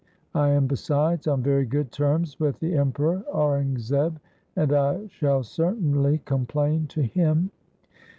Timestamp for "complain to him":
6.25-7.51